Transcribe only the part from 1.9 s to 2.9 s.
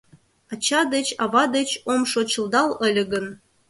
ом шочылдал